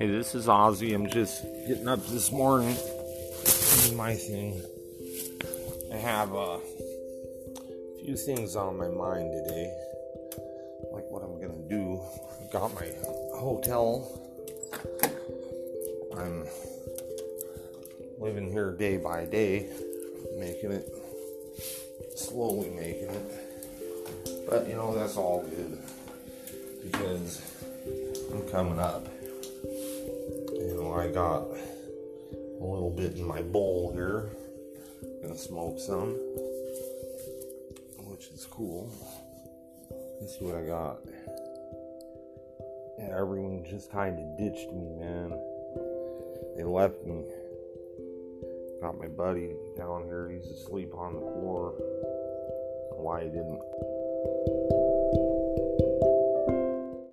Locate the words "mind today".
8.88-9.70